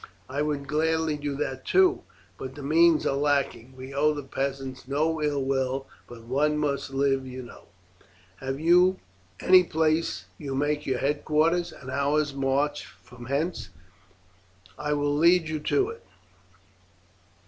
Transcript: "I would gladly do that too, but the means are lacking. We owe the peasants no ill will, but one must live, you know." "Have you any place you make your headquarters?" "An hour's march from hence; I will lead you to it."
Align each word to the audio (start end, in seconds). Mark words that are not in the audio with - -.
"I 0.27 0.41
would 0.41 0.67
gladly 0.67 1.15
do 1.15 1.35
that 1.35 1.63
too, 1.63 2.01
but 2.39 2.55
the 2.55 2.63
means 2.63 3.05
are 3.05 3.15
lacking. 3.15 3.75
We 3.77 3.93
owe 3.93 4.15
the 4.15 4.23
peasants 4.23 4.87
no 4.87 5.21
ill 5.21 5.43
will, 5.43 5.85
but 6.07 6.23
one 6.23 6.57
must 6.57 6.89
live, 6.89 7.27
you 7.27 7.43
know." 7.43 7.65
"Have 8.37 8.59
you 8.59 8.97
any 9.39 9.63
place 9.63 10.25
you 10.39 10.55
make 10.55 10.87
your 10.87 10.97
headquarters?" 10.97 11.71
"An 11.71 11.91
hour's 11.91 12.33
march 12.33 12.83
from 12.87 13.27
hence; 13.27 13.69
I 14.75 14.93
will 14.93 15.15
lead 15.15 15.47
you 15.47 15.59
to 15.59 15.89
it." 15.89 16.03